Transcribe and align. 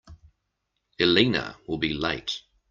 Elena 0.97 1.57
will 1.67 1.77
be 1.77 1.93
late. 1.93 2.41